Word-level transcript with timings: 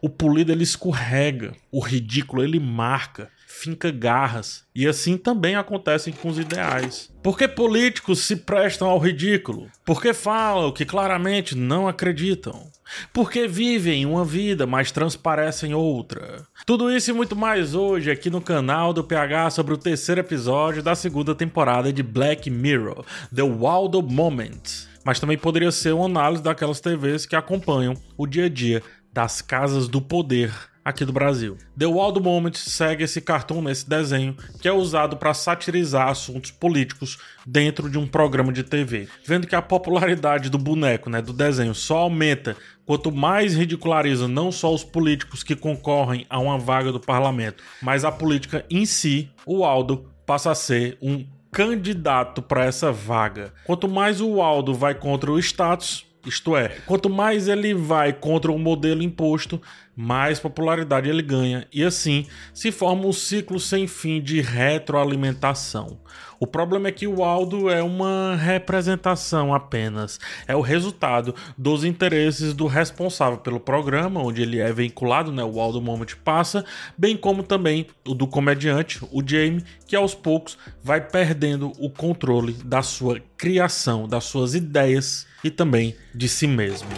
o 0.00 0.08
polido 0.08 0.52
ele 0.52 0.62
escorrega, 0.62 1.52
o 1.70 1.80
ridículo 1.80 2.42
ele 2.42 2.60
marca, 2.60 3.30
finca 3.46 3.90
garras. 3.90 4.64
E 4.74 4.86
assim 4.86 5.16
também 5.16 5.56
acontece 5.56 6.12
com 6.12 6.28
os 6.28 6.38
ideais. 6.38 7.10
Porque 7.22 7.48
políticos 7.48 8.20
se 8.20 8.36
prestam 8.36 8.88
ao 8.88 8.98
ridículo? 8.98 9.68
Porque 9.84 10.14
falam 10.14 10.70
que 10.70 10.84
claramente 10.84 11.56
não 11.56 11.88
acreditam? 11.88 12.70
Porque 13.12 13.48
vivem 13.48 14.06
uma 14.06 14.24
vida, 14.24 14.66
mas 14.66 14.92
transparecem 14.92 15.74
outra? 15.74 16.46
Tudo 16.64 16.90
isso 16.90 17.10
e 17.10 17.14
muito 17.14 17.34
mais 17.34 17.74
hoje 17.74 18.10
aqui 18.10 18.30
no 18.30 18.40
canal 18.40 18.92
do 18.92 19.04
PH 19.04 19.50
sobre 19.50 19.74
o 19.74 19.78
terceiro 19.78 20.20
episódio 20.20 20.82
da 20.82 20.94
segunda 20.94 21.34
temporada 21.34 21.92
de 21.92 22.02
Black 22.02 22.48
Mirror, 22.48 23.04
The 23.34 23.42
Waldo 23.42 24.02
Moment. 24.02 24.88
Mas 25.04 25.18
também 25.18 25.38
poderia 25.38 25.72
ser 25.72 25.94
uma 25.94 26.04
análise 26.04 26.42
daquelas 26.42 26.80
TVs 26.80 27.24
que 27.24 27.34
acompanham 27.34 27.94
o 28.16 28.26
dia 28.26 28.44
a 28.44 28.48
dia 28.48 28.82
das 29.12 29.40
casas 29.40 29.88
do 29.88 30.00
poder 30.00 30.52
aqui 30.88 31.04
do 31.04 31.12
Brasil. 31.12 31.58
The 31.76 31.86
Waldo 31.86 32.20
Moment 32.20 32.54
segue 32.54 33.04
esse 33.04 33.20
cartoon 33.20 33.60
nesse 33.60 33.86
desenho 33.86 34.34
que 34.60 34.66
é 34.66 34.72
usado 34.72 35.18
para 35.18 35.34
satirizar 35.34 36.08
assuntos 36.08 36.50
políticos 36.50 37.18
dentro 37.46 37.90
de 37.90 37.98
um 37.98 38.06
programa 38.06 38.50
de 38.52 38.62
TV. 38.62 39.06
Vendo 39.24 39.46
que 39.46 39.54
a 39.54 39.60
popularidade 39.60 40.48
do 40.48 40.56
boneco, 40.56 41.10
né, 41.10 41.20
do 41.20 41.34
desenho, 41.34 41.74
só 41.74 41.98
aumenta 41.98 42.56
quanto 42.86 43.12
mais 43.12 43.54
ridiculariza 43.54 44.26
não 44.26 44.50
só 44.50 44.72
os 44.72 44.82
políticos 44.82 45.42
que 45.42 45.54
concorrem 45.54 46.24
a 46.30 46.38
uma 46.38 46.58
vaga 46.58 46.90
do 46.90 47.00
parlamento, 47.00 47.62
mas 47.82 48.02
a 48.02 48.10
política 48.10 48.64
em 48.70 48.86
si, 48.86 49.30
o 49.44 49.58
Waldo 49.58 50.10
passa 50.24 50.52
a 50.52 50.54
ser 50.54 50.96
um 51.02 51.26
candidato 51.52 52.40
para 52.40 52.64
essa 52.64 52.90
vaga. 52.90 53.52
Quanto 53.64 53.88
mais 53.88 54.20
o 54.20 54.36
Waldo 54.36 54.74
vai 54.74 54.94
contra 54.94 55.30
o 55.30 55.38
status, 55.38 56.07
isto 56.28 56.56
é, 56.56 56.68
quanto 56.86 57.08
mais 57.08 57.48
ele 57.48 57.74
vai 57.74 58.12
contra 58.12 58.52
o 58.52 58.58
modelo 58.58 59.02
imposto, 59.02 59.60
mais 59.96 60.38
popularidade 60.38 61.08
ele 61.08 61.22
ganha, 61.22 61.66
e 61.72 61.82
assim 61.82 62.24
se 62.54 62.70
forma 62.70 63.04
um 63.04 63.12
ciclo 63.12 63.58
sem 63.58 63.88
fim 63.88 64.22
de 64.22 64.40
retroalimentação. 64.40 65.98
O 66.38 66.46
problema 66.46 66.86
é 66.86 66.92
que 66.92 67.08
o 67.08 67.24
Aldo 67.24 67.68
é 67.68 67.82
uma 67.82 68.36
representação 68.36 69.52
apenas, 69.52 70.20
é 70.46 70.54
o 70.54 70.60
resultado 70.60 71.34
dos 71.56 71.82
interesses 71.82 72.54
do 72.54 72.68
responsável 72.68 73.38
pelo 73.38 73.58
programa, 73.58 74.22
onde 74.22 74.42
ele 74.42 74.60
é 74.60 74.72
vinculado, 74.72 75.32
né? 75.32 75.42
O 75.42 75.60
Aldo 75.60 75.82
Moment 75.82 76.14
passa, 76.24 76.64
bem 76.96 77.16
como 77.16 77.42
também 77.42 77.88
o 78.06 78.14
do 78.14 78.28
comediante, 78.28 79.00
o 79.10 79.20
Jamie, 79.26 79.64
que 79.84 79.96
aos 79.96 80.14
poucos 80.14 80.56
vai 80.80 81.00
perdendo 81.00 81.72
o 81.76 81.90
controle 81.90 82.52
da 82.52 82.82
sua 82.82 83.20
criação, 83.36 84.06
das 84.06 84.24
suas 84.24 84.54
ideias 84.54 85.26
e 85.42 85.50
também 85.50 85.96
de 86.14 86.28
si 86.28 86.46
mesmo. 86.46 86.88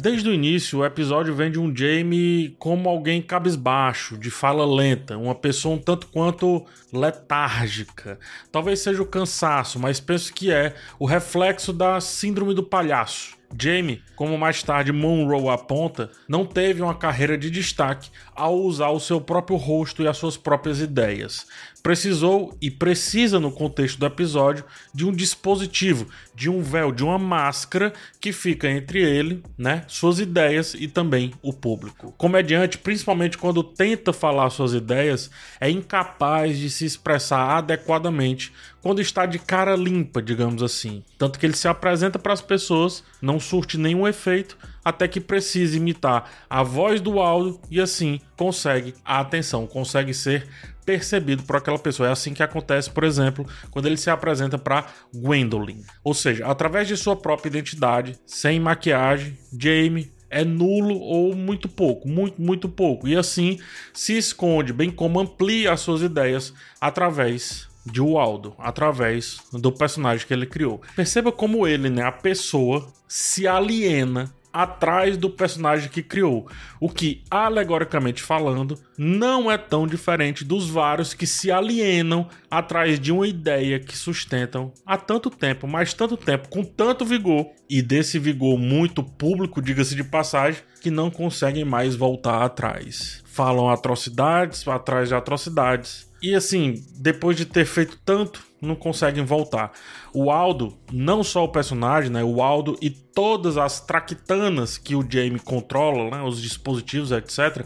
Desde 0.00 0.28
o 0.28 0.32
início, 0.32 0.78
o 0.78 0.86
episódio 0.86 1.34
vem 1.34 1.50
de 1.50 1.58
um 1.58 1.74
Jamie 1.74 2.56
como 2.58 2.88
alguém 2.88 3.20
cabisbaixo, 3.20 4.16
de 4.16 4.30
fala 4.30 4.64
lenta, 4.64 5.18
uma 5.18 5.34
pessoa 5.34 5.74
um 5.74 5.78
tanto 5.78 6.06
quanto 6.06 6.64
letárgica. 6.92 8.18
Talvez 8.50 8.80
seja 8.80 9.02
o 9.02 9.06
cansaço, 9.06 9.78
mas 9.78 10.00
penso 10.00 10.32
que 10.32 10.52
é 10.52 10.74
o 10.98 11.04
reflexo 11.04 11.72
da 11.72 12.00
síndrome 12.00 12.54
do 12.54 12.62
palhaço. 12.62 13.37
Jamie, 13.56 14.02
como 14.14 14.36
mais 14.36 14.62
tarde 14.62 14.92
Monroe 14.92 15.48
aponta, 15.48 16.10
não 16.28 16.44
teve 16.44 16.82
uma 16.82 16.94
carreira 16.94 17.38
de 17.38 17.50
destaque 17.50 18.10
ao 18.34 18.56
usar 18.56 18.90
o 18.90 19.00
seu 19.00 19.20
próprio 19.20 19.56
rosto 19.56 20.02
e 20.02 20.08
as 20.08 20.16
suas 20.16 20.36
próprias 20.36 20.80
ideias. 20.80 21.46
Precisou 21.88 22.54
e 22.60 22.70
precisa, 22.70 23.40
no 23.40 23.50
contexto 23.50 23.98
do 23.98 24.04
episódio, 24.04 24.62
de 24.92 25.06
um 25.06 25.10
dispositivo, 25.10 26.06
de 26.34 26.50
um 26.50 26.60
véu, 26.60 26.92
de 26.92 27.02
uma 27.02 27.18
máscara 27.18 27.94
que 28.20 28.30
fica 28.30 28.68
entre 28.68 29.00
ele, 29.02 29.42
né, 29.56 29.84
suas 29.88 30.20
ideias 30.20 30.74
e 30.74 30.86
também 30.86 31.32
o 31.40 31.50
público. 31.50 32.08
O 32.08 32.12
comediante, 32.12 32.76
principalmente 32.76 33.38
quando 33.38 33.62
tenta 33.64 34.12
falar 34.12 34.50
suas 34.50 34.74
ideias, 34.74 35.30
é 35.58 35.70
incapaz 35.70 36.58
de 36.58 36.68
se 36.68 36.84
expressar 36.84 37.56
adequadamente 37.56 38.52
quando 38.82 39.00
está 39.00 39.24
de 39.24 39.38
cara 39.38 39.74
limpa, 39.74 40.20
digamos 40.20 40.62
assim. 40.62 41.02
Tanto 41.16 41.38
que 41.38 41.46
ele 41.46 41.56
se 41.56 41.68
apresenta 41.68 42.18
para 42.18 42.34
as 42.34 42.42
pessoas, 42.42 43.02
não 43.20 43.40
surte 43.40 43.78
nenhum 43.78 44.06
efeito, 44.06 44.58
até 44.84 45.08
que 45.08 45.20
precise 45.20 45.78
imitar 45.78 46.30
a 46.48 46.62
voz 46.62 47.00
do 47.00 47.18
áudio 47.18 47.60
e 47.70 47.80
assim 47.80 48.20
consegue 48.36 48.94
a 49.04 49.20
atenção, 49.20 49.66
consegue 49.66 50.14
ser 50.14 50.48
percebido 50.88 51.42
por 51.42 51.56
aquela 51.56 51.78
pessoa. 51.78 52.08
É 52.08 52.12
assim 52.12 52.32
que 52.32 52.42
acontece, 52.42 52.90
por 52.90 53.04
exemplo, 53.04 53.46
quando 53.70 53.84
ele 53.84 53.98
se 53.98 54.08
apresenta 54.08 54.56
para 54.56 54.86
Gwendolyn. 55.14 55.82
Ou 56.02 56.14
seja, 56.14 56.46
através 56.46 56.88
de 56.88 56.96
sua 56.96 57.14
própria 57.14 57.50
identidade, 57.50 58.18
sem 58.24 58.58
maquiagem, 58.58 59.36
Jamie 59.52 60.10
é 60.30 60.42
nulo 60.46 60.98
ou 60.98 61.36
muito 61.36 61.68
pouco, 61.68 62.08
muito, 62.08 62.40
muito 62.40 62.70
pouco. 62.70 63.06
E 63.06 63.14
assim 63.14 63.58
se 63.92 64.16
esconde, 64.16 64.72
bem 64.72 64.90
como 64.90 65.20
amplia 65.20 65.74
as 65.74 65.80
suas 65.80 66.00
ideias 66.00 66.54
através 66.80 67.68
de 67.84 68.00
Waldo, 68.00 68.54
através 68.58 69.40
do 69.52 69.70
personagem 69.70 70.26
que 70.26 70.32
ele 70.32 70.46
criou. 70.46 70.80
Perceba 70.96 71.30
como 71.30 71.66
ele, 71.66 71.90
né, 71.90 72.02
a 72.02 72.12
pessoa, 72.12 72.90
se 73.06 73.46
aliena 73.46 74.32
atrás 74.58 75.16
do 75.16 75.30
personagem 75.30 75.88
que 75.88 76.02
criou, 76.02 76.48
o 76.80 76.88
que, 76.88 77.22
alegoricamente 77.30 78.20
falando, 78.20 78.76
não 78.98 79.48
é 79.48 79.56
tão 79.56 79.86
diferente 79.86 80.44
dos 80.44 80.68
vários 80.68 81.14
que 81.14 81.28
se 81.28 81.48
alienam 81.48 82.28
atrás 82.50 82.98
de 82.98 83.12
uma 83.12 83.28
ideia 83.28 83.78
que 83.78 83.96
sustentam 83.96 84.72
há 84.84 84.96
tanto 84.96 85.30
tempo, 85.30 85.68
mas 85.68 85.94
tanto 85.94 86.16
tempo, 86.16 86.48
com 86.48 86.64
tanto 86.64 87.04
vigor, 87.04 87.46
e 87.70 87.80
desse 87.80 88.18
vigor 88.18 88.58
muito 88.58 89.00
público, 89.00 89.62
diga-se 89.62 89.94
de 89.94 90.02
passagem, 90.02 90.60
que 90.80 90.90
não 90.90 91.08
conseguem 91.08 91.64
mais 91.64 91.94
voltar 91.94 92.42
atrás. 92.42 93.22
Falam 93.26 93.70
atrocidades 93.70 94.66
atrás 94.66 95.08
de 95.08 95.14
atrocidades. 95.14 96.07
E 96.22 96.34
assim, 96.34 96.84
depois 96.96 97.36
de 97.36 97.44
ter 97.44 97.64
feito 97.64 97.98
tanto, 98.04 98.42
não 98.60 98.74
conseguem 98.74 99.24
voltar. 99.24 99.72
O 100.12 100.30
Aldo, 100.30 100.76
não 100.92 101.22
só 101.22 101.44
o 101.44 101.48
personagem, 101.48 102.10
né? 102.10 102.24
O 102.24 102.42
Aldo 102.42 102.76
e 102.80 102.90
todas 102.90 103.56
as 103.56 103.80
traquitanas 103.80 104.78
que 104.78 104.94
o 104.94 105.06
Jamie 105.08 105.38
controla, 105.38 106.16
né? 106.16 106.22
Os 106.22 106.40
dispositivos, 106.40 107.12
etc. 107.12 107.64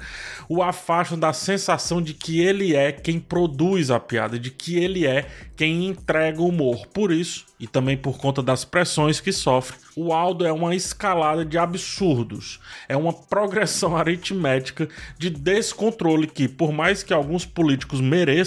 O 0.48 0.62
afastam 0.62 1.18
da 1.18 1.32
sensação 1.32 2.02
de 2.02 2.14
que 2.14 2.40
ele 2.40 2.74
é 2.74 2.92
quem 2.92 3.18
produz 3.18 3.90
a 3.90 4.00
piada, 4.00 4.38
de 4.38 4.50
que 4.50 4.76
ele 4.76 5.06
é 5.06 5.26
quem 5.56 5.86
entrega 5.86 6.42
o 6.42 6.48
humor. 6.48 6.86
Por 6.88 7.12
isso, 7.12 7.46
e 7.58 7.66
também 7.66 7.96
por 7.96 8.18
conta 8.18 8.42
das 8.42 8.64
pressões 8.64 9.20
que 9.20 9.32
sofre, 9.32 9.78
o 9.94 10.12
Aldo 10.12 10.44
é 10.44 10.52
uma 10.52 10.74
escalada 10.74 11.44
de 11.44 11.56
absurdos. 11.56 12.58
É 12.88 12.96
uma 12.96 13.12
progressão 13.12 13.94
aritmética 13.96 14.88
de 15.18 15.30
descontrole 15.30 16.26
que, 16.26 16.48
por 16.48 16.72
mais 16.72 17.02
que 17.02 17.14
alguns 17.14 17.46
políticos 17.46 18.00
mereçam, 18.00 18.41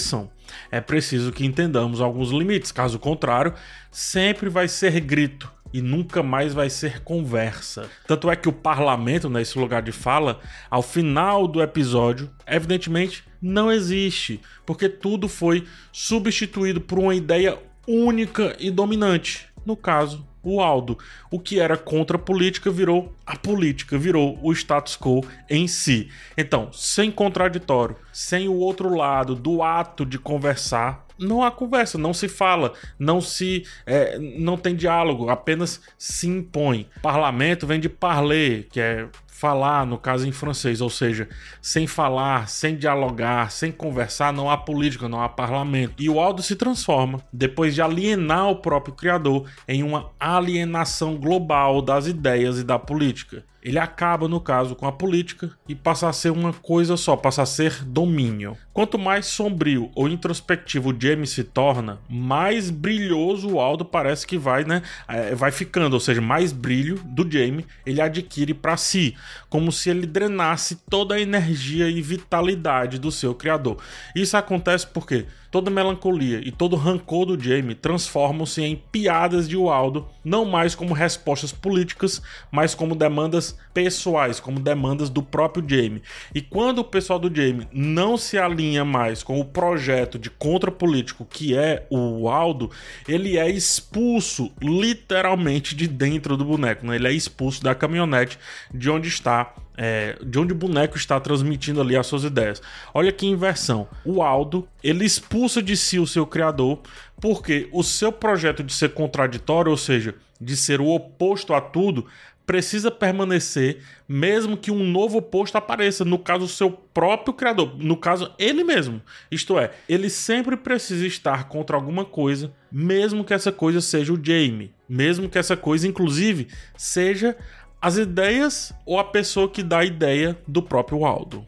é 0.72 0.79
preciso 0.79 1.31
que 1.31 1.45
entendamos 1.45 2.01
alguns 2.01 2.29
limites, 2.29 2.72
caso 2.72 3.00
contrário, 3.00 3.53
sempre 3.91 4.50
vai 4.50 4.67
ser 4.67 5.00
grito 5.00 5.51
e 5.73 5.81
nunca 5.81 6.23
mais 6.23 6.53
vai 6.53 6.69
ser 6.69 7.01
conversa. 7.01 7.89
Tanto 8.07 8.31
é 8.31 8.35
que 8.35 8.47
o 8.47 8.53
parlamento, 8.53 9.29
nesse 9.29 9.59
lugar 9.59 9.81
de 9.81 9.91
fala, 9.91 10.39
ao 10.69 10.81
final 10.81 11.47
do 11.47 11.61
episódio, 11.61 12.29
evidentemente 12.47 13.23
não 13.41 13.72
existe, 13.72 14.39
porque 14.66 14.88
tudo 14.88 15.28
foi 15.28 15.66
substituído 15.91 16.79
por 16.79 16.97
uma 16.97 17.13
ideia 17.13 17.57
única 17.88 18.55
e 18.59 18.72
dominante. 18.72 19.47
No 19.66 19.75
caso, 19.75 20.25
o 20.45 20.61
Aldo. 20.61 20.97
O 21.31 21.39
que 21.39 21.59
era 21.59 21.75
contra 21.75 22.17
a 22.17 22.19
política 22.19 22.69
virou 22.69 23.13
a 23.25 23.35
política, 23.35 23.97
virou 23.97 24.39
o 24.41 24.51
status 24.53 24.95
quo 24.95 25.25
em 25.50 25.67
si. 25.67 26.09
Então, 26.38 26.72
sem 26.72 27.11
contraditório, 27.11 27.95
sem 28.13 28.47
o 28.47 28.55
outro 28.55 28.95
lado 28.95 29.35
do 29.35 29.63
ato 29.63 30.05
de 30.05 30.19
conversar, 30.19 31.04
não 31.17 31.43
há 31.43 31.51
conversa, 31.51 31.97
não 31.97 32.13
se 32.13 32.27
fala, 32.27 32.73
não 32.97 33.21
se 33.21 33.65
é, 33.85 34.17
não 34.19 34.57
tem 34.57 34.75
diálogo, 34.75 35.29
apenas 35.29 35.81
se 35.97 36.28
impõe. 36.28 36.87
Parlamento 37.01 37.67
vem 37.67 37.79
de 37.79 37.90
parler, 37.90 38.67
que 38.69 38.79
é 38.79 39.07
falar, 39.28 39.85
no 39.85 39.97
caso 39.97 40.25
em 40.25 40.31
francês, 40.31 40.79
ou 40.79 40.90
seja, 40.90 41.28
sem 41.61 41.85
falar, 41.85 42.47
sem 42.47 42.78
dialogar, 42.78 43.51
sem 43.51 43.69
conversar, 43.69 44.31
não 44.31 44.49
há 44.49 44.57
política, 44.57 45.09
não 45.09 45.22
há 45.22 45.28
parlamento. 45.28 46.01
E 46.01 46.09
o 46.09 46.22
Aldo 46.22 46.41
se 46.41 46.55
transforma, 46.55 47.22
depois 47.34 47.75
de 47.75 47.81
alienar 47.81 48.49
o 48.49 48.55
próprio 48.55 48.95
criador, 48.95 49.49
em 49.67 49.84
uma 49.84 50.11
alienação 50.17 51.17
global 51.17 51.81
das 51.81 52.07
ideias 52.07 52.59
e 52.59 52.63
da 52.63 52.79
política 52.79 53.43
ele 53.66 53.79
acaba, 53.79 54.28
no 54.28 54.40
caso, 54.40 54.76
com 54.76 54.85
a 54.85 54.91
política 54.91 55.50
e 55.67 55.73
passa 55.73 56.08
a 56.08 56.14
ser 56.14 56.29
uma 56.29 56.53
coisa 56.53 56.96
só, 56.96 57.17
passa 57.17 57.41
a 57.41 57.47
ser 57.47 57.84
domínio. 57.84 58.56
Quanto 58.72 59.00
mais 59.00 59.26
sombrio 59.26 59.90
ou 59.96 60.08
introspectivo 60.08 60.91
o 60.91 60.96
Jamie 61.02 61.26
se 61.26 61.44
torna, 61.44 61.97
mais 62.08 62.70
brilhoso 62.70 63.50
o 63.50 63.59
Aldo 63.59 63.84
parece 63.84 64.28
que 64.28 64.38
vai, 64.38 64.64
né, 64.66 64.84
é, 65.08 65.34
vai 65.34 65.50
ficando, 65.50 65.96
ou 65.96 66.00
seja, 66.00 66.22
mais 66.22 66.53
brilho 66.53 67.02
do 67.03 67.23
Jamie 67.23 67.66
ele 67.84 68.00
adquire 68.00 68.53
para 68.53 68.78
si, 68.78 69.16
como 69.50 69.72
se 69.72 69.90
ele 69.90 70.06
drenasse 70.06 70.76
toda 70.88 71.16
a 71.16 71.20
energia 71.20 71.90
e 71.90 72.03
vitalidade 72.03 73.00
do 73.00 73.12
seu 73.12 73.34
criador. 73.34 73.82
Isso 74.16 74.38
acontece 74.38 74.85
porque 74.85 75.26
toda 75.55 75.72
melancolia 75.72 76.41
e 76.43 76.52
todo 76.52 76.75
rancor 76.75 77.28
do 77.28 77.41
Jamie 77.41 77.75
transformam-se 77.75 78.61
em 78.61 78.75
piadas 78.75 79.47
de 79.47 79.55
Waldo 79.55 80.05
não 80.22 80.43
mais 80.43 80.75
como 80.75 80.93
respostas 80.93 81.53
políticas, 81.53 82.22
mas 82.52 82.75
como 82.75 82.93
demandas 82.93 83.57
pessoais, 83.73 84.37
como 84.37 84.59
demandas 84.59 85.09
do 85.09 85.23
próprio 85.23 85.63
Jamie. 85.66 86.02
E 86.34 86.41
quando 86.41 86.79
o 86.79 86.84
pessoal 86.84 87.17
do 87.17 87.34
Jamie 87.34 87.69
não 87.72 88.17
se 88.17 88.37
alinha 88.37 88.84
mais 88.84 89.23
com 89.23 89.40
o 89.40 89.46
projeto 89.46 90.19
de 90.19 90.29
contra-político 90.29 91.23
que 91.23 91.55
é 91.55 91.87
o 91.90 92.28
Aldo, 92.28 92.69
ele 93.07 93.37
é 93.37 93.49
expulso 93.49 94.52
literalmente 94.61 95.73
de 95.73 95.87
dentro 95.87 96.35
do 96.35 96.43
boneco, 96.43 96.85
né? 96.85 96.97
ele 96.97 97.07
é 97.07 97.13
expulso 97.13 97.63
da 97.63 97.73
caminhonete 97.73 98.37
de 98.73 98.90
onde 98.90 99.07
está 99.07 99.53
é, 99.77 100.17
de 100.23 100.39
onde 100.39 100.53
o 100.53 100.55
boneco 100.55 100.97
está 100.97 101.19
transmitindo 101.19 101.81
ali 101.81 101.95
as 101.95 102.07
suas 102.07 102.23
ideias. 102.23 102.61
Olha 102.93 103.11
que 103.11 103.25
inversão. 103.25 103.87
O 104.03 104.22
Aldo, 104.22 104.67
ele 104.83 105.05
expulsa 105.05 105.61
de 105.61 105.75
si 105.75 105.99
o 105.99 106.07
seu 106.07 106.25
criador 106.25 106.79
porque 107.19 107.69
o 107.72 107.83
seu 107.83 108.11
projeto 108.11 108.63
de 108.63 108.73
ser 108.73 108.93
contraditório, 108.93 109.72
ou 109.72 109.77
seja, 109.77 110.16
de 110.39 110.55
ser 110.55 110.81
o 110.81 110.87
oposto 110.87 111.53
a 111.53 111.61
tudo, 111.61 112.05
precisa 112.45 112.91
permanecer 112.91 113.81
mesmo 114.07 114.55
que 114.55 114.69
um 114.69 114.83
novo 114.83 115.17
oposto 115.17 115.57
apareça, 115.57 116.05
no 116.05 116.19
caso 116.19 116.45
o 116.45 116.49
seu 116.49 116.69
próprio 116.69 117.33
criador, 117.33 117.75
no 117.78 117.97
caso 117.97 118.31
ele 118.37 118.63
mesmo. 118.63 119.01
Isto 119.31 119.57
é, 119.57 119.71
ele 119.89 120.09
sempre 120.09 120.55
precisa 120.55 121.07
estar 121.07 121.47
contra 121.47 121.75
alguma 121.75 122.05
coisa, 122.05 122.53
mesmo 122.71 123.23
que 123.23 123.33
essa 123.33 123.51
coisa 123.51 123.81
seja 123.81 124.13
o 124.13 124.19
Jamie, 124.23 124.71
mesmo 124.87 125.28
que 125.28 125.39
essa 125.39 125.57
coisa 125.57 125.87
inclusive 125.87 126.47
seja 126.78 127.35
as 127.81 127.97
ideias 127.97 128.73
ou 128.85 128.99
a 128.99 129.03
pessoa 129.03 129.49
que 129.49 129.61
dá 129.63 129.79
a 129.79 129.85
ideia 129.85 130.37
do 130.47 130.61
próprio 130.61 131.05
Aldo. 131.05 131.45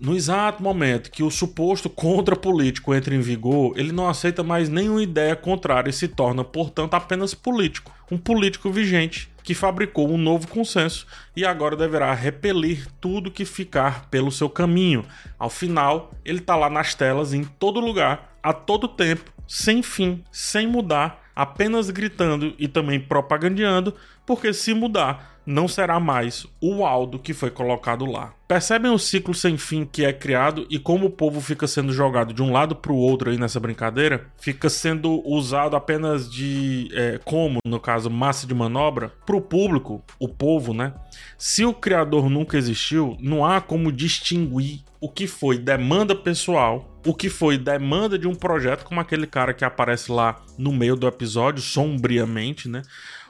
No 0.00 0.16
exato 0.16 0.60
momento 0.60 1.10
que 1.10 1.22
o 1.22 1.30
suposto 1.30 1.88
contra-político 1.88 2.94
entra 2.94 3.14
em 3.14 3.20
vigor, 3.20 3.78
ele 3.78 3.92
não 3.92 4.08
aceita 4.08 4.42
mais 4.42 4.68
nenhuma 4.68 5.02
ideia 5.02 5.36
contrária 5.36 5.90
e 5.90 5.92
se 5.92 6.08
torna, 6.08 6.42
portanto, 6.42 6.94
apenas 6.94 7.32
político. 7.32 7.92
Um 8.10 8.18
político 8.18 8.70
vigente 8.70 9.30
que 9.42 9.54
fabricou 9.54 10.10
um 10.10 10.18
novo 10.18 10.48
consenso 10.48 11.06
e 11.34 11.44
agora 11.44 11.76
deverá 11.76 12.12
repelir 12.12 12.86
tudo 13.00 13.30
que 13.30 13.44
ficar 13.44 14.08
pelo 14.10 14.30
seu 14.30 14.48
caminho. 14.48 15.04
Ao 15.38 15.48
final, 15.48 16.12
ele 16.24 16.38
está 16.38 16.56
lá 16.56 16.68
nas 16.68 16.94
telas, 16.94 17.32
em 17.32 17.44
todo 17.44 17.80
lugar, 17.80 18.36
a 18.42 18.52
todo 18.52 18.88
tempo, 18.88 19.32
sem 19.46 19.82
fim, 19.82 20.24
sem 20.30 20.66
mudar, 20.66 21.19
apenas 21.34 21.90
gritando 21.90 22.54
e 22.58 22.68
também 22.68 23.00
propagandeando, 23.00 23.94
porque 24.26 24.52
se 24.52 24.74
mudar, 24.74 25.40
não 25.46 25.66
será 25.66 25.98
mais 25.98 26.46
o 26.60 26.84
Aldo 26.84 27.18
que 27.18 27.34
foi 27.34 27.50
colocado 27.50 28.06
lá. 28.06 28.32
Percebem 28.46 28.90
o 28.90 28.98
ciclo 28.98 29.34
sem 29.34 29.56
fim 29.56 29.84
que 29.84 30.04
é 30.04 30.12
criado 30.12 30.66
e 30.70 30.78
como 30.78 31.06
o 31.06 31.10
povo 31.10 31.40
fica 31.40 31.66
sendo 31.66 31.92
jogado 31.92 32.32
de 32.32 32.42
um 32.42 32.52
lado 32.52 32.76
para 32.76 32.92
o 32.92 32.96
outro 32.96 33.30
aí 33.30 33.38
nessa 33.38 33.58
brincadeira? 33.58 34.26
Fica 34.38 34.68
sendo 34.68 35.22
usado 35.26 35.76
apenas 35.76 36.30
de 36.30 36.88
é, 36.92 37.18
como, 37.24 37.58
no 37.64 37.80
caso, 37.80 38.10
massa 38.10 38.46
de 38.46 38.54
manobra 38.54 39.12
para 39.24 39.36
o 39.36 39.40
público, 39.40 40.02
o 40.18 40.28
povo, 40.28 40.74
né? 40.74 40.94
Se 41.38 41.64
o 41.64 41.72
criador 41.72 42.28
nunca 42.28 42.58
existiu, 42.58 43.16
não 43.20 43.44
há 43.44 43.60
como 43.60 43.92
distinguir 43.92 44.80
o 45.00 45.08
que 45.08 45.26
foi 45.26 45.58
demanda 45.58 46.14
pessoal, 46.14 46.89
o 47.06 47.14
que 47.14 47.28
foi 47.28 47.56
demanda 47.56 48.18
de 48.18 48.28
um 48.28 48.34
projeto 48.34 48.84
como 48.84 49.00
aquele 49.00 49.26
cara 49.26 49.54
que 49.54 49.64
aparece 49.64 50.12
lá 50.12 50.42
no 50.58 50.72
meio 50.72 50.96
do 50.96 51.06
episódio, 51.06 51.62
sombriamente, 51.62 52.68
né? 52.68 52.82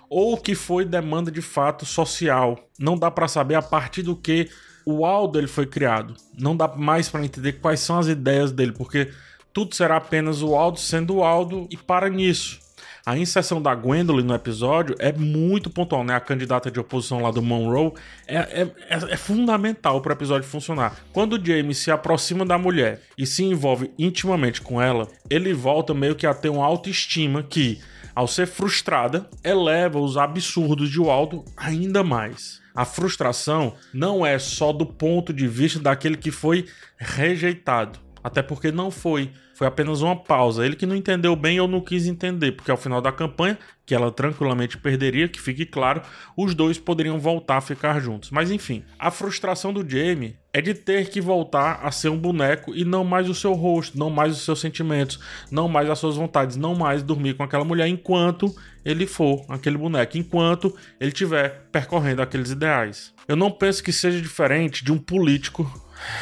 Ou 0.08 0.34
o 0.34 0.36
que 0.36 0.54
foi 0.54 0.84
demanda 0.84 1.30
de 1.30 1.40
fato 1.40 1.86
social. 1.86 2.58
Não 2.78 2.98
dá 2.98 3.10
para 3.10 3.28
saber 3.28 3.54
a 3.54 3.62
partir 3.62 4.02
do 4.02 4.16
que 4.16 4.48
o 4.84 5.06
Aldo 5.06 5.38
ele 5.38 5.46
foi 5.46 5.66
criado. 5.66 6.16
Não 6.36 6.56
dá 6.56 6.66
mais 6.66 7.08
para 7.08 7.24
entender 7.24 7.54
quais 7.54 7.80
são 7.80 7.98
as 7.98 8.08
ideias 8.08 8.50
dele, 8.50 8.72
porque 8.72 9.10
tudo 9.52 9.74
será 9.74 9.96
apenas 9.96 10.42
o 10.42 10.56
Aldo 10.56 10.80
sendo 10.80 11.16
o 11.16 11.24
Aldo 11.24 11.68
e 11.70 11.76
para 11.76 12.08
nisso. 12.08 12.58
A 13.04 13.16
inserção 13.16 13.62
da 13.62 13.74
Gwendolyn 13.74 14.24
no 14.24 14.34
episódio 14.34 14.94
é 14.98 15.12
muito 15.12 15.70
pontual, 15.70 16.04
né? 16.04 16.14
A 16.14 16.20
candidata 16.20 16.70
de 16.70 16.78
oposição 16.78 17.22
lá 17.22 17.30
do 17.30 17.40
Monroe 17.40 17.92
é, 18.26 18.36
é, 18.36 18.62
é, 18.88 19.12
é 19.12 19.16
fundamental 19.16 20.00
para 20.00 20.10
o 20.10 20.16
episódio 20.16 20.46
funcionar. 20.46 20.96
Quando 21.12 21.34
o 21.34 21.44
James 21.44 21.78
se 21.78 21.90
aproxima 21.90 22.44
da 22.44 22.58
mulher 22.58 23.00
e 23.16 23.26
se 23.26 23.42
envolve 23.42 23.90
intimamente 23.98 24.60
com 24.60 24.80
ela, 24.80 25.08
ele 25.30 25.54
volta 25.54 25.94
meio 25.94 26.14
que 26.14 26.26
a 26.26 26.34
ter 26.34 26.50
uma 26.50 26.64
autoestima 26.64 27.42
que, 27.42 27.80
ao 28.14 28.28
ser 28.28 28.46
frustrada, 28.46 29.28
eleva 29.42 29.98
os 29.98 30.16
absurdos 30.16 30.90
de 30.90 31.00
Waldo 31.00 31.44
ainda 31.56 32.04
mais. 32.04 32.60
A 32.74 32.84
frustração 32.84 33.74
não 33.92 34.24
é 34.24 34.38
só 34.38 34.72
do 34.72 34.86
ponto 34.86 35.32
de 35.32 35.48
vista 35.48 35.80
daquele 35.80 36.16
que 36.16 36.30
foi 36.30 36.66
rejeitado, 36.96 37.98
até 38.22 38.42
porque 38.42 38.70
não 38.70 38.90
foi. 38.90 39.30
Foi 39.54 39.66
apenas 39.66 40.00
uma 40.00 40.16
pausa. 40.16 40.64
Ele 40.64 40.74
que 40.74 40.86
não 40.86 40.96
entendeu 40.96 41.36
bem 41.36 41.60
ou 41.60 41.68
não 41.68 41.80
quis 41.80 42.06
entender, 42.06 42.52
porque 42.52 42.70
ao 42.70 42.76
final 42.76 43.00
da 43.00 43.12
campanha, 43.12 43.58
que 43.84 43.94
ela 43.94 44.10
tranquilamente 44.10 44.78
perderia, 44.78 45.28
que 45.28 45.40
fique 45.40 45.66
claro, 45.66 46.00
os 46.36 46.54
dois 46.54 46.78
poderiam 46.78 47.18
voltar 47.18 47.58
a 47.58 47.60
ficar 47.60 48.00
juntos. 48.00 48.30
Mas 48.30 48.50
enfim, 48.50 48.82
a 48.98 49.10
frustração 49.10 49.72
do 49.72 49.86
Jamie 49.86 50.36
é 50.52 50.60
de 50.60 50.72
ter 50.74 51.10
que 51.10 51.20
voltar 51.20 51.80
a 51.82 51.90
ser 51.90 52.08
um 52.08 52.16
boneco 52.16 52.74
e 52.74 52.84
não 52.84 53.04
mais 53.04 53.28
o 53.28 53.34
seu 53.34 53.52
rosto, 53.52 53.98
não 53.98 54.08
mais 54.08 54.32
os 54.32 54.44
seus 54.44 54.60
sentimentos, 54.60 55.20
não 55.50 55.68
mais 55.68 55.90
as 55.90 55.98
suas 55.98 56.16
vontades, 56.16 56.56
não 56.56 56.74
mais 56.74 57.02
dormir 57.02 57.34
com 57.34 57.42
aquela 57.42 57.64
mulher 57.64 57.86
enquanto 57.86 58.54
ele 58.84 59.06
for 59.06 59.44
aquele 59.48 59.76
boneco, 59.76 60.16
enquanto 60.16 60.74
ele 60.98 61.10
estiver 61.10 61.66
percorrendo 61.70 62.22
aqueles 62.22 62.50
ideais. 62.50 63.12
Eu 63.28 63.36
não 63.36 63.50
penso 63.50 63.82
que 63.82 63.92
seja 63.92 64.20
diferente 64.20 64.84
de 64.84 64.90
um 64.90 64.98
político 64.98 65.70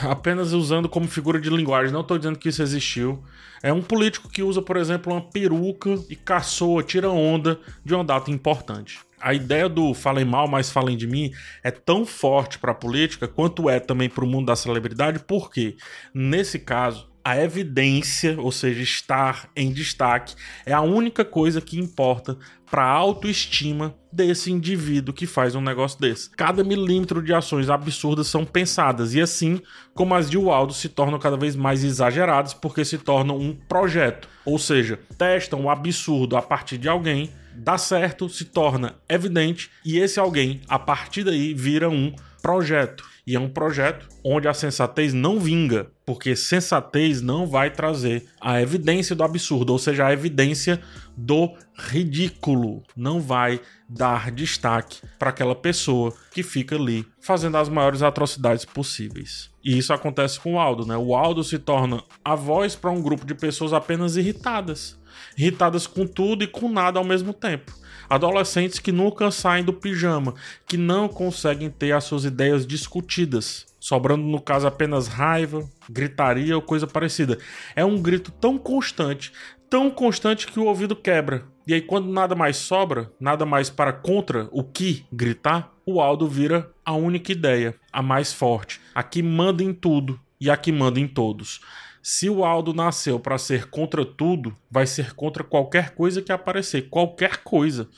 apenas 0.03 0.53
usando 0.53 0.89
como 0.89 1.07
figura 1.09 1.41
de 1.41 1.51
linguagem. 1.51 1.93
Não 1.93 2.01
estou 2.01 2.19
dizendo 2.19 2.39
que 2.39 2.49
isso 2.49 2.63
existiu. 2.63 3.23
É 3.63 3.73
um 3.73 3.83
político 3.83 4.29
que 4.29 4.43
usa, 4.43 4.63
por 4.63 4.77
exemplo, 4.77 5.13
uma 5.13 5.21
peruca 5.21 5.99
e 6.09 6.17
caçoa, 6.17 6.83
tira 6.83 7.11
onda 7.11 7.59
de 7.85 7.95
uma 7.95 8.05
data 8.05 8.31
importante. 8.31 9.01
A 9.21 9.35
ideia 9.35 9.69
do 9.69 9.95
falem 9.95 10.25
mal, 10.25 10.47
mas 10.47 10.71
falem 10.71 10.97
de 10.97 11.07
mim 11.07 11.33
é 11.65 11.73
tão 11.73 12.07
forte 12.07 12.59
para 12.59 12.71
a 12.71 12.75
política 12.75 13.27
quanto 13.27 13.69
é 13.69 13.81
também 13.81 14.09
para 14.09 14.25
o 14.25 14.29
mundo 14.29 14.47
da 14.47 14.55
celebridade, 14.55 15.19
porque 15.19 15.77
nesse 16.15 16.61
caso 16.61 17.09
a 17.29 17.37
evidência, 17.37 18.41
ou 18.41 18.51
seja, 18.51 18.81
estar 18.81 19.51
em 19.55 19.71
destaque, 19.71 20.35
é 20.65 20.73
a 20.73 20.81
única 20.81 21.27
coisa 21.27 21.61
que 21.61 21.79
importa 21.79 22.39
para 22.71 22.83
a 22.83 22.91
autoestima 22.91 23.95
desse 24.11 24.51
indivíduo 24.51 25.13
que 25.13 25.27
faz 25.27 25.55
um 25.55 25.61
negócio 25.61 26.01
desse. 26.01 26.31
Cada 26.31 26.65
milímetro 26.65 27.23
de 27.23 27.35
ações 27.35 27.69
absurdas 27.69 28.29
são 28.29 28.47
pensadas 28.47 29.13
e 29.13 29.21
assim 29.21 29.61
como 29.95 30.15
as 30.15 30.31
de 30.31 30.39
Waldo 30.39 30.73
se 30.73 30.89
tornam 30.89 31.19
cada 31.19 31.37
vez 31.37 31.55
mais 31.55 31.85
exageradas 31.85 32.55
porque 32.55 32.83
se 32.83 32.97
tornam 32.97 33.37
um 33.37 33.55
projeto, 33.55 34.27
ou 34.43 34.59
seja, 34.59 34.99
testam 35.19 35.67
o 35.67 35.71
absurdo 35.71 36.35
a 36.35 36.41
partir 36.41 36.79
de 36.79 36.89
alguém, 36.89 37.31
dá 37.55 37.77
certo, 37.77 38.27
se 38.31 38.47
torna 38.47 38.95
evidente 39.07 39.71
e 39.85 39.99
esse 39.99 40.19
alguém 40.19 40.63
a 40.67 40.79
partir 40.79 41.25
daí 41.25 41.53
vira 41.53 41.91
um 41.91 42.11
projeto. 42.41 43.05
E 43.29 43.37
é 43.37 43.39
um 43.39 43.51
projeto 43.51 44.09
onde 44.25 44.49
a 44.49 44.55
sensatez 44.55 45.13
não 45.13 45.39
vinga, 45.39 45.91
porque 46.07 46.35
sensatez 46.35 47.21
não 47.21 47.47
vai 47.47 47.71
trazer 47.71 48.25
a 48.41 48.63
evidência 48.63 49.15
do 49.15 49.23
absurdo, 49.23 49.71
ou 49.71 49.79
seja, 49.79 50.07
a 50.07 50.13
evidência 50.15 50.81
do 51.15 51.55
ridículo. 51.77 52.83
Não 52.97 53.21
vai 53.21 53.61
dar 53.87 54.31
destaque 54.31 55.03
para 55.19 55.29
aquela 55.29 55.55
pessoa 55.55 56.15
que 56.33 56.43
fica 56.43 56.75
ali 56.75 57.05
fazendo 57.21 57.59
as 57.59 57.69
maiores 57.69 58.01
atrocidades 58.01 58.65
possíveis. 58.65 59.51
E 59.63 59.77
isso 59.77 59.93
acontece 59.93 60.41
com 60.41 60.55
o 60.55 60.59
Aldo, 60.59 60.87
né? 60.87 60.97
O 60.97 61.15
Aldo 61.15 61.45
se 61.45 61.59
torna 61.59 62.03
a 62.25 62.35
voz 62.35 62.75
para 62.75 62.91
um 62.91 63.03
grupo 63.03 63.27
de 63.27 63.35
pessoas 63.35 63.75
apenas 63.75 64.17
irritadas. 64.17 64.99
Irritadas 65.37 65.87
com 65.87 66.07
tudo 66.07 66.45
e 66.45 66.47
com 66.47 66.71
nada 66.71 66.99
ao 66.99 67.05
mesmo 67.05 67.35
tempo. 67.35 67.75
Adolescentes 68.09 68.79
que 68.79 68.91
nunca 68.91 69.31
saem 69.31 69.65
do 69.65 69.73
pijama, 69.73 70.35
que 70.67 70.77
não 70.77 71.09
conseguem 71.09 71.69
ter 71.69 71.93
as 71.93 72.05
suas 72.05 72.25
ideias 72.25 72.67
discutidas, 72.67 73.67
sobrando 73.79 74.23
no 74.25 74.41
caso 74.41 74.67
apenas 74.67 75.09
raiva, 75.09 75.69
gritaria 75.91 76.57
ou 76.57 76.63
coisa 76.63 76.87
parecida. 76.87 77.39
É 77.77 77.85
um 77.85 78.01
grito 78.01 78.31
tão 78.33 78.57
constante, 78.57 79.33
tão 79.69 79.91
constante 79.91 80.47
que 80.47 80.59
o 80.59 80.65
ouvido 80.65 80.97
quebra. 80.97 81.45
E 81.67 81.75
aí, 81.75 81.83
quando 81.83 82.11
nada 82.11 82.35
mais 82.35 82.57
sobra, 82.57 83.13
nada 83.21 83.45
mais 83.45 83.69
para 83.69 83.93
contra 83.93 84.49
o 84.51 84.65
que 84.65 85.05
gritar, 85.13 85.71
o 85.85 86.01
Aldo 86.01 86.27
vira 86.27 86.71
a 86.85 86.95
única 86.95 87.31
ideia, 87.31 87.75
a 87.93 88.01
mais 88.01 88.33
forte, 88.33 88.81
a 88.95 89.03
que 89.03 89.23
manda 89.23 89.63
em 89.63 89.75
tudo 89.75 90.19
e 90.41 90.51
a 90.51 90.57
que 90.57 90.73
manda 90.73 90.99
em 90.99 91.07
todos. 91.07 91.61
Se 92.03 92.31
o 92.31 92.45
Aldo 92.45 92.73
nasceu 92.73 93.19
para 93.19 93.39
ser 93.39 93.69
contra 93.69 94.05
tudo, 94.05 94.55
vai 94.71 94.87
ser 94.87 95.15
contra 95.15 95.43
qualquer 95.43 95.91
coisa 95.91 96.23
que 96.23 96.33
aparecer, 96.33 96.89
qualquer 96.89 97.39
coisa, 97.39 97.89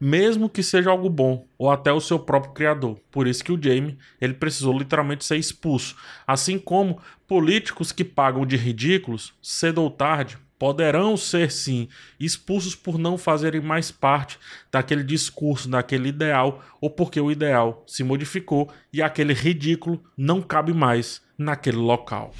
mesmo 0.00 0.48
que 0.48 0.62
seja 0.62 0.90
algo 0.90 1.08
bom 1.08 1.46
ou 1.58 1.70
até 1.70 1.92
o 1.92 2.00
seu 2.00 2.18
próprio 2.18 2.52
criador. 2.52 2.98
Por 3.10 3.26
isso 3.26 3.44
que 3.44 3.52
o 3.52 3.62
Jamie, 3.62 3.98
ele 4.20 4.34
precisou 4.34 4.76
literalmente 4.76 5.24
ser 5.24 5.36
expulso, 5.36 5.96
assim 6.26 6.58
como 6.58 7.00
políticos 7.28 7.92
que 7.92 8.04
pagam 8.04 8.46
de 8.46 8.56
ridículos, 8.56 9.32
cedo 9.42 9.82
ou 9.82 9.90
tarde, 9.90 10.38
poderão 10.58 11.16
ser 11.16 11.50
sim 11.50 11.88
expulsos 12.18 12.74
por 12.74 12.98
não 12.98 13.16
fazerem 13.16 13.62
mais 13.62 13.90
parte 13.90 14.38
daquele 14.70 15.02
discurso, 15.02 15.70
daquele 15.70 16.10
ideal, 16.10 16.62
ou 16.80 16.90
porque 16.90 17.18
o 17.18 17.30
ideal 17.30 17.82
se 17.86 18.04
modificou 18.04 18.70
e 18.92 19.00
aquele 19.00 19.32
ridículo 19.32 20.02
não 20.14 20.42
cabe 20.42 20.74
mais 20.74 21.22
naquele 21.38 21.78
local. 21.78 22.34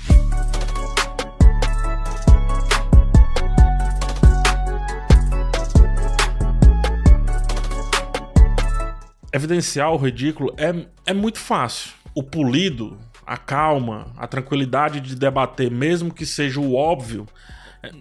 Evidenciar 9.32 9.92
o 9.92 9.96
ridículo 9.96 10.54
é, 10.56 10.86
é 11.06 11.14
muito 11.14 11.38
fácil. 11.38 11.92
O 12.14 12.22
polido, 12.22 12.98
a 13.26 13.36
calma, 13.36 14.12
a 14.16 14.26
tranquilidade 14.26 15.00
de 15.00 15.14
debater, 15.14 15.70
mesmo 15.70 16.12
que 16.12 16.26
seja 16.26 16.60
o 16.60 16.74
óbvio, 16.74 17.26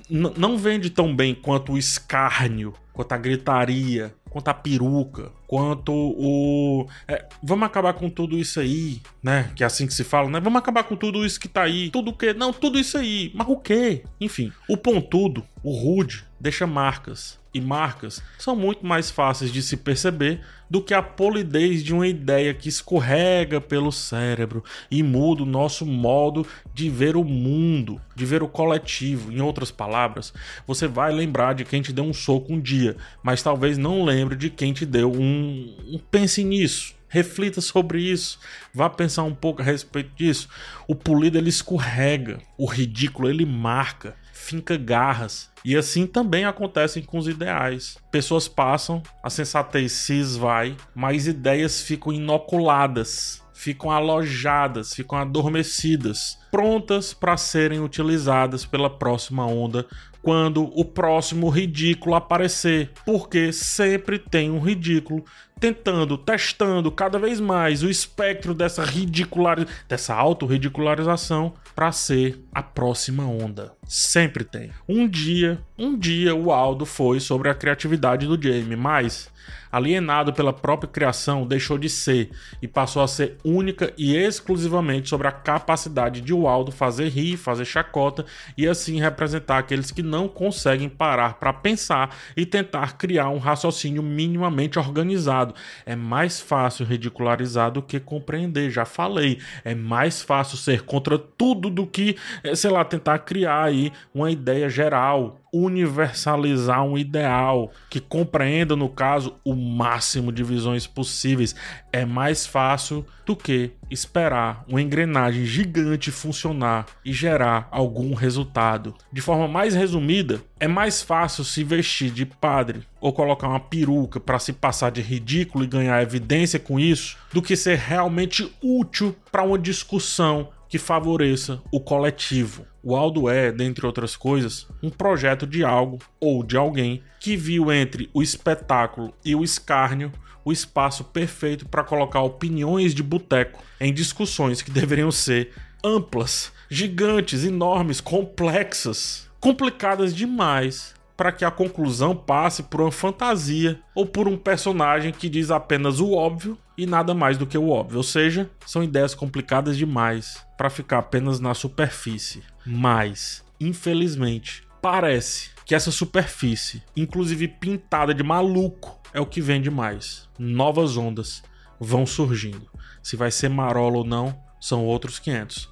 não 0.10 0.58
vende 0.58 0.90
tão 0.90 1.16
bem 1.16 1.34
quanto 1.34 1.74
o 1.74 1.78
escárnio, 1.78 2.74
quanto 2.92 3.14
a 3.14 3.18
gritaria, 3.18 4.14
quanto 4.30 4.48
a 4.50 4.54
peruca, 4.54 5.32
quanto 5.48 5.94
o. 5.94 6.88
É, 7.08 7.26
vamos 7.42 7.66
acabar 7.66 7.94
com 7.94 8.10
tudo 8.10 8.38
isso 8.38 8.60
aí, 8.60 9.02
né? 9.24 9.52
Que 9.56 9.64
é 9.64 9.68
assim 9.68 9.88
que 9.88 9.94
se 9.94 10.04
fala, 10.04 10.30
né? 10.30 10.40
Vamos 10.40 10.60
acabar 10.60 10.84
com 10.84 10.96
tudo 10.96 11.26
isso 11.26 11.40
que 11.40 11.48
tá 11.48 11.64
aí. 11.64 11.90
Tudo 11.92 12.12
o 12.12 12.14
quê? 12.14 12.34
Não, 12.34 12.52
tudo 12.52 12.78
isso 12.78 12.98
aí. 12.98 13.32
Mas 13.34 13.48
o 13.48 13.58
quê? 13.58 14.04
Enfim, 14.20 14.52
o 14.68 14.76
pontudo, 14.76 15.46
o 15.64 15.72
rude, 15.72 16.26
deixa 16.40 16.66
marcas 16.66 17.40
e 17.54 17.60
marcas 17.60 18.22
são 18.38 18.56
muito 18.56 18.86
mais 18.86 19.10
fáceis 19.10 19.52
de 19.52 19.62
se 19.62 19.76
perceber 19.76 20.42
do 20.70 20.82
que 20.82 20.94
a 20.94 21.02
polidez 21.02 21.84
de 21.84 21.94
uma 21.94 22.08
ideia 22.08 22.54
que 22.54 22.70
escorrega 22.70 23.60
pelo 23.60 23.92
cérebro 23.92 24.64
e 24.90 25.02
muda 25.02 25.44
o 25.44 25.48
nosso 25.48 25.86
modo 25.86 26.46
de 26.74 26.90
ver 26.90 27.16
o 27.16 27.24
mundo, 27.24 28.00
de 28.16 28.26
ver 28.26 28.44
o 28.44 28.48
coletivo. 28.48 29.32
Em 29.32 29.42
outras 29.42 29.72
palavras, 29.72 30.32
você 30.68 30.88
vai 30.88 31.12
lembrar 31.12 31.54
de 31.54 31.66
quem 31.66 31.82
te 31.82 31.92
deu 31.92 32.04
um 32.04 32.14
soco 32.14 32.54
um 32.54 32.60
dia, 32.60 32.96
mas 33.24 33.42
talvez 33.42 33.78
não 33.78 34.04
lembre 34.04 34.36
de 34.36 34.50
quem 34.50 34.72
te 34.72 34.86
deu 34.86 35.12
um. 35.12 36.00
pense 36.12 36.44
nisso. 36.44 36.98
Reflita 37.12 37.60
sobre 37.60 38.04
isso, 38.04 38.38
vá 38.72 38.88
pensar 38.88 39.24
um 39.24 39.34
pouco 39.34 39.64
a 39.64 39.66
respeito 39.66 40.12
disso. 40.16 40.48
O 40.88 40.94
polido 40.94 41.40
ele 41.40 41.50
escorrega, 41.50 42.40
o 42.56 42.68
ridículo 42.68 43.28
ele 43.28 43.48
marca 43.48 44.16
finca 44.40 44.78
garras. 44.78 45.52
E 45.64 45.76
assim 45.76 46.08
também 46.08 46.46
acontecem 46.46 47.04
com 47.04 47.18
os 47.18 47.28
ideais. 47.28 47.98
Pessoas 48.10 48.48
passam, 48.48 49.04
a 49.22 49.30
sensatez 49.30 49.92
se 49.92 50.14
esvai, 50.14 50.76
mas 50.96 51.28
ideias 51.28 51.82
ficam 51.82 52.14
inoculadas, 52.14 53.44
ficam 53.54 53.92
alojadas, 53.92 54.94
ficam 54.94 55.18
adormecidas, 55.18 56.40
prontas 56.50 57.14
para 57.14 57.36
serem 57.36 57.82
utilizadas 57.82 58.66
pela 58.66 58.90
próxima 58.90 59.46
onda 59.46 59.86
quando 60.22 60.64
o 60.78 60.84
próximo 60.84 61.50
ridículo 61.50 62.16
aparecer, 62.16 62.92
porque 63.06 63.52
sempre 63.54 64.20
tem 64.20 64.52
um 64.52 64.60
ridículo 64.60 65.24
tentando, 65.60 66.18
testando 66.18 66.92
cada 66.92 67.20
vez 67.20 67.40
mais 67.40 67.84
o 67.84 67.90
espectro 67.90 68.54
dessa 68.54 68.84
ridicular, 68.84 69.66
dessa 69.88 70.16
auto-ridicularização 70.16 71.54
para 71.76 71.92
ser 71.92 72.40
a 72.54 72.64
próxima 72.64 73.26
onda. 73.26 73.74
Sempre 73.86 74.44
tem. 74.44 74.72
Um 74.88 75.08
dia, 75.08 75.60
um 75.78 75.98
dia 75.98 76.34
o 76.34 76.52
Aldo 76.52 76.86
foi 76.86 77.20
sobre 77.20 77.50
a 77.50 77.56
criatividade 77.56 78.26
do 78.26 78.42
Jamie, 78.42 78.76
mas 78.76 79.30
alienado 79.72 80.34
pela 80.34 80.52
própria 80.52 80.90
criação, 80.90 81.46
deixou 81.46 81.78
de 81.78 81.90
ser 81.90 82.32
e 82.62 82.68
passou 82.68 83.02
a 83.02 83.08
ser 83.08 83.38
única 83.44 83.94
e 83.98 84.16
exclusivamente 84.16 85.10
sobre 85.10 85.28
a 85.28 85.32
capacidade 85.32 86.22
de 86.22 86.34
Waldo 86.34 86.72
fazer 86.72 87.10
rir, 87.10 87.38
fazer 87.38 87.66
chacota 87.66 88.26
e 88.58 88.68
assim 88.68 89.00
representar 89.00 89.60
aqueles 89.60 89.92
que 89.92 90.02
não 90.10 90.28
conseguem 90.28 90.90
parar 90.90 91.36
para 91.36 91.54
pensar 91.54 92.16
e 92.36 92.46
tentar 92.46 92.98
criar 92.98 93.30
um 93.30 93.38
raciocínio 93.38 94.02
minimamente 94.02 94.80
organizado. 94.80 95.54
É 95.86 95.96
mais 95.96 96.40
fácil 96.42 96.86
ridicularizar 96.86 97.72
do 97.72 97.82
que 97.82 98.00
compreender, 98.00 98.70
já 98.72 98.86
falei. 98.86 99.40
É 99.64 99.76
mais 99.76 100.22
fácil 100.22 100.58
ser 100.58 100.82
contra 100.82 101.18
tudo 101.18 101.70
do 101.70 101.86
que, 101.86 102.18
eh, 102.44 102.56
sei 102.56 102.72
lá, 102.72 102.84
tentar 102.84 103.20
criar 103.20 103.64
aí 103.64 103.92
uma 104.14 104.32
ideia 104.32 104.70
geral, 104.70 105.40
universalizar 105.54 106.84
um 106.84 106.98
ideal 106.98 107.72
que 107.90 108.00
compreenda, 108.00 108.76
no 108.76 108.90
caso, 108.90 109.36
o 109.44 109.56
máximo 109.56 110.32
de 110.32 110.44
visões 110.44 110.86
possíveis. 110.88 111.56
É 111.92 112.06
mais 112.06 112.46
fácil 112.46 113.06
do 113.26 113.36
que 113.36 113.72
esperar 113.92 114.64
uma 114.68 114.82
engrenagem 114.82 115.46
gigante 115.46 116.12
funcionar 116.12 116.86
e 117.06 117.14
gerar 117.14 117.68
algum 117.72 118.14
resultado. 118.14 118.96
De 119.12 119.22
forma 119.22 119.48
mais 119.48 119.76
resumida, 119.76 120.42
é 120.60 120.68
mais 120.68 121.02
fácil 121.02 121.44
se 121.44 121.64
vestir 121.64 122.12
de 122.12 122.26
padre 122.26 122.84
ou 123.00 123.14
colocar 123.14 123.48
uma 123.48 123.60
peruca 123.60 124.20
para 124.20 124.40
se 124.40 124.52
passar 124.52 124.92
de 124.92 125.02
ridículo 125.02 125.64
e 125.64 125.68
ganhar 125.68 126.02
evidência 126.02 126.60
com 126.60 126.80
isso 126.80 127.18
do 127.32 127.42
que 127.42 127.56
ser 127.56 127.78
realmente 127.78 128.52
útil 128.62 129.16
para 129.32 129.44
uma 129.44 129.58
discussão 129.58 130.50
que 130.70 130.78
favoreça 130.78 131.60
o 131.72 131.80
coletivo. 131.80 132.66
O 132.82 132.96
Aldo 132.96 133.28
é, 133.28 133.52
dentre 133.52 133.86
outras 133.86 134.16
coisas, 134.16 134.68
um 134.82 134.90
projeto 134.90 135.46
de 135.46 135.66
algo 135.66 136.00
ou 136.20 136.44
de 136.44 136.56
alguém 136.56 137.04
que 137.20 137.36
viu 137.36 137.72
entre 137.72 138.10
o 138.14 138.22
espetáculo 138.22 139.14
e 139.26 139.36
o 139.36 139.44
escárnio 139.44 140.12
o 140.46 140.52
espaço 140.52 141.04
perfeito 141.04 141.68
para 141.68 141.84
colocar 141.84 142.22
opiniões 142.22 142.96
de 142.96 143.04
boteco 143.04 143.62
em 143.80 143.94
discussões 143.94 144.62
que 144.62 144.72
deveriam 144.72 145.12
ser 145.12 145.52
amplas, 145.84 146.52
gigantes, 146.70 147.44
enormes, 147.44 148.00
complexas, 148.00 149.30
complicadas 149.40 150.16
demais 150.16 150.94
para 151.20 151.34
que 151.34 151.44
a 151.44 151.52
conclusão 151.52 152.16
passe 152.16 152.64
por 152.64 152.80
uma 152.80 152.94
fantasia 152.94 153.78
ou 153.94 154.06
por 154.06 154.26
um 154.26 154.38
personagem 154.38 155.12
que 155.12 155.28
diz 155.28 155.52
apenas 155.52 156.00
o 156.00 156.14
óbvio 156.14 156.58
e 156.78 156.86
nada 156.86 157.14
mais 157.14 157.38
do 157.38 157.46
que 157.46 157.58
o 157.58 157.68
óbvio. 157.68 157.98
Ou 157.98 158.04
seja, 158.04 158.50
são 158.66 158.82
ideias 158.82 159.14
complicadas 159.14 159.78
demais 159.78 160.42
para 160.58 160.70
ficar 160.70 161.00
apenas 161.00 161.42
na 161.42 161.54
superfície. 161.54 162.42
Mas, 162.66 163.44
infelizmente, 163.60 164.64
parece 164.82 165.50
que 165.66 165.76
essa 165.76 165.92
superfície, 165.92 166.82
inclusive 166.96 167.50
pintada 167.50 168.14
de 168.14 168.24
maluco, 168.24 168.98
é 169.14 169.20
o 169.20 169.26
que 169.26 169.42
vende 169.42 169.70
mais. 169.70 170.30
Novas 170.40 170.96
ondas 170.96 171.44
vão 171.78 172.06
surgindo. 172.06 172.66
Se 173.04 173.18
vai 173.18 173.30
ser 173.30 173.50
marola 173.50 173.98
ou 173.98 174.06
não, 174.06 174.42
são 174.58 174.86
outros 174.86 175.20
500. 175.20 175.70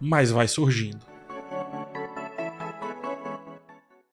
Mas 0.00 0.30
vai 0.30 0.48
surgindo. 0.48 1.15